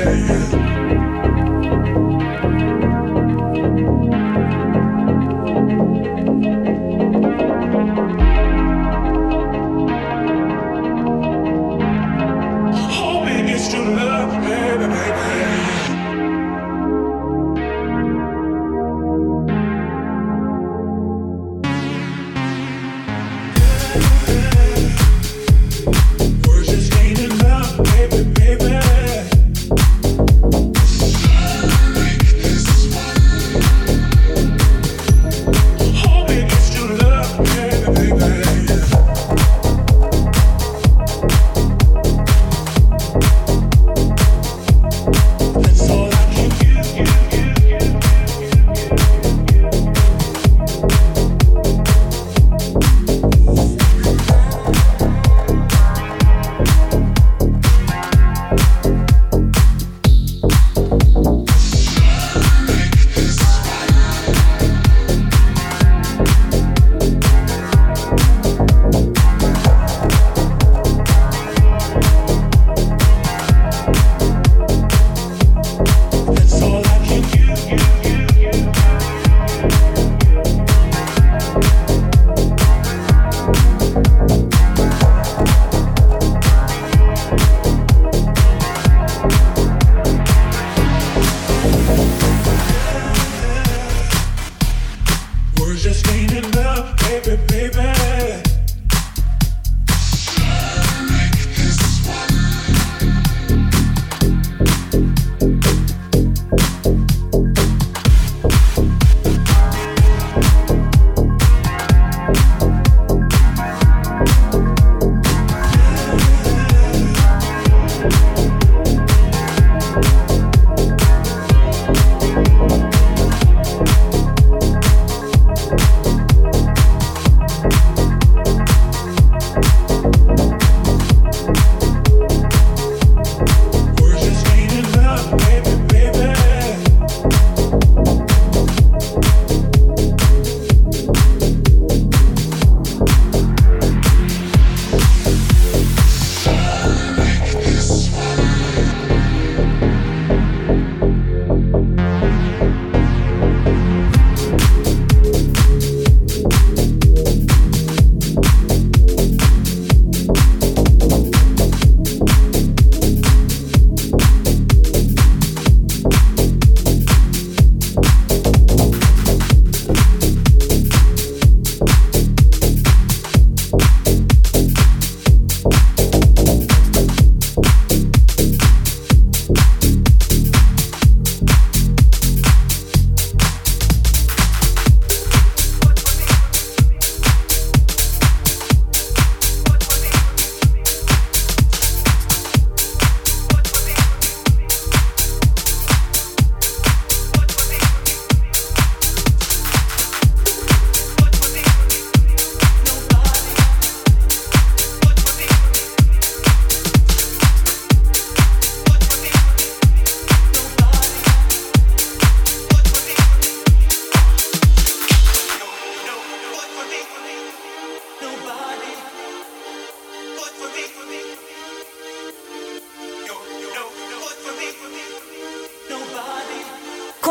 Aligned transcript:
yeah, 0.00 0.12
yeah. 0.14 0.39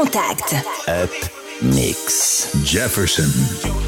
Contact. 0.06 0.54
Up 0.88 1.10
Mix. 1.62 2.54
Jefferson. 2.64 3.79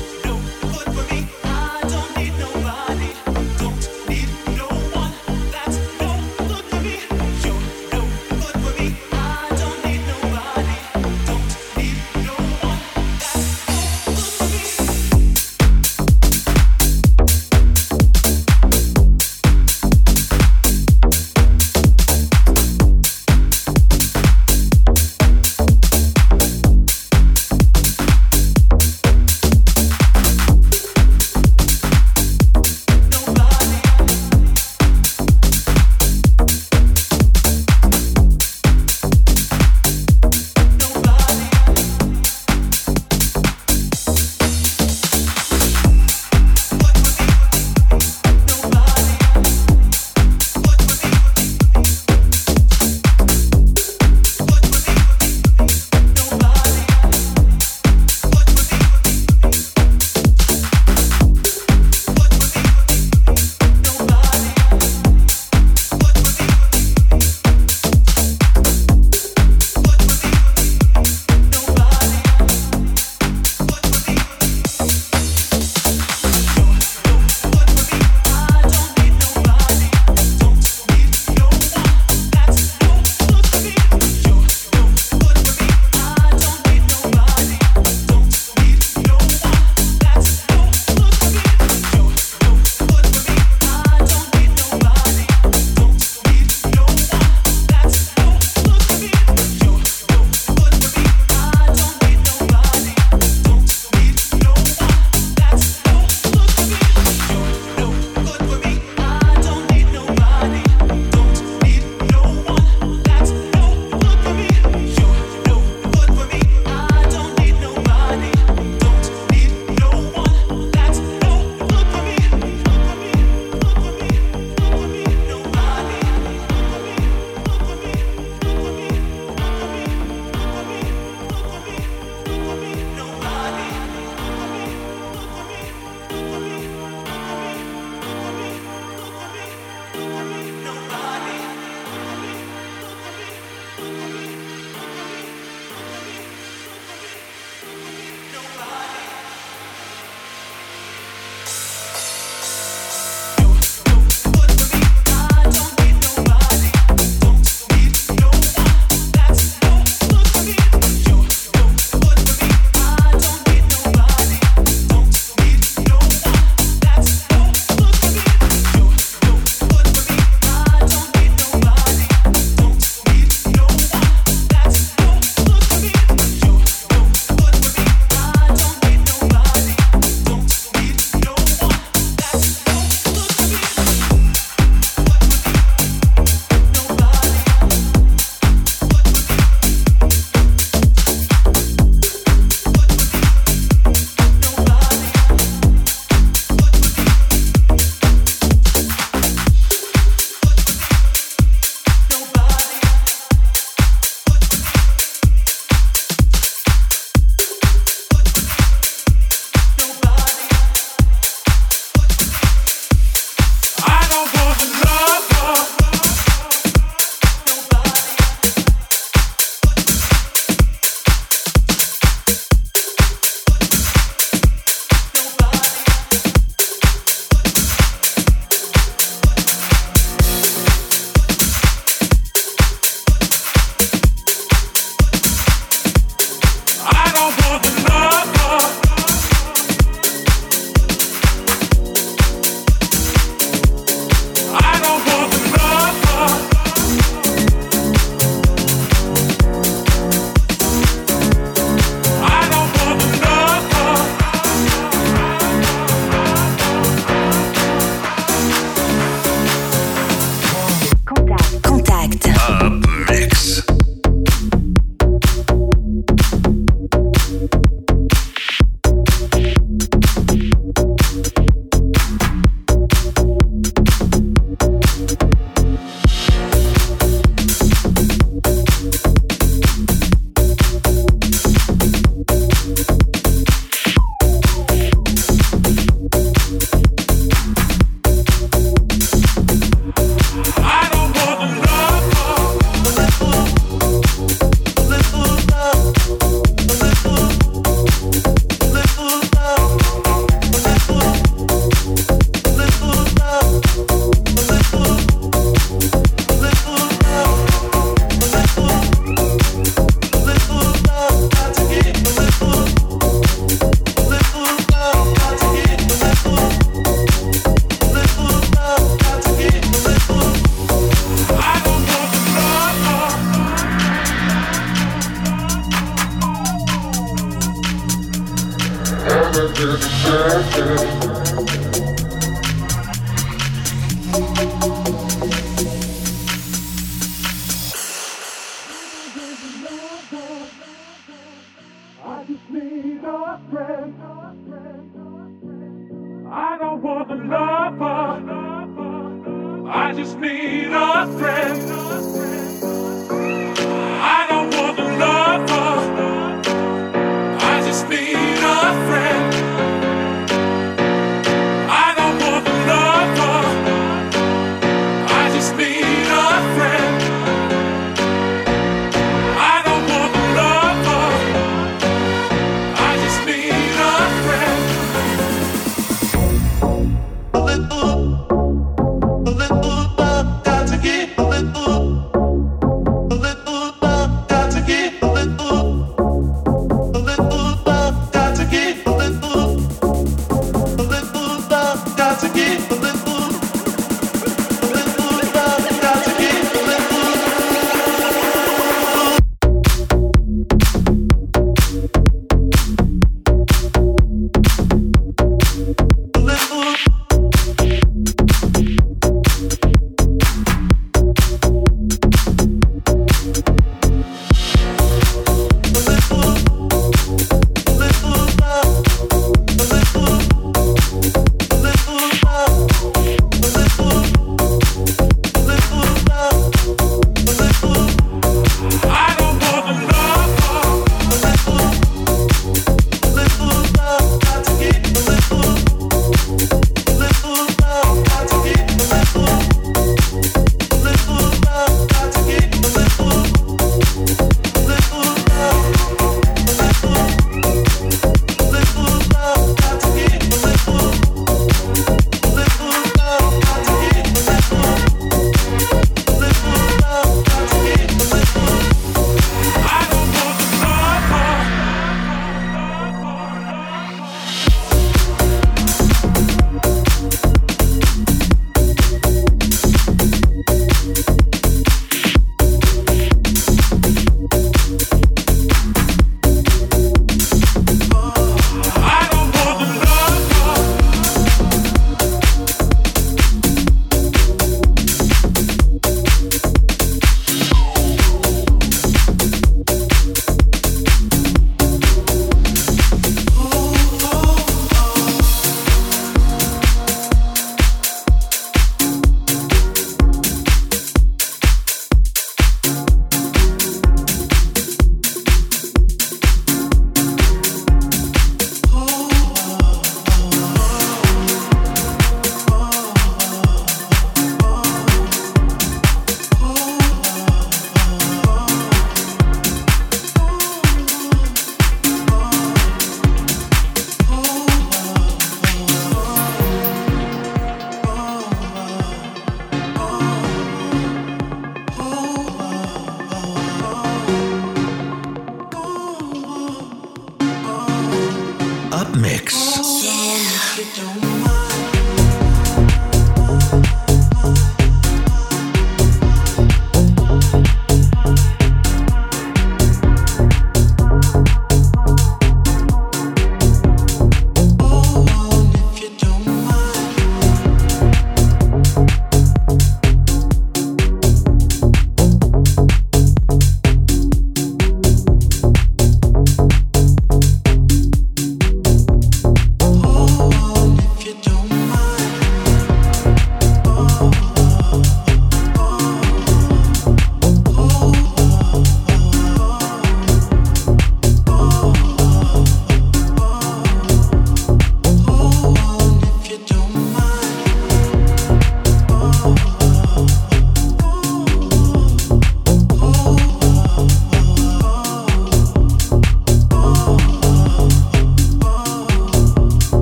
burger. 330.04 332.01